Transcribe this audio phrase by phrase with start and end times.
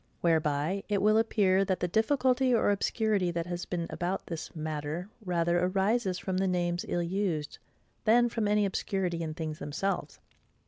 [0.21, 5.07] Whereby it will appear, that the difficulty or obscurity that has been about this matter
[5.23, 7.59] rather rises from the names ill used,
[8.03, 10.17] than from any obscurity in things themselves.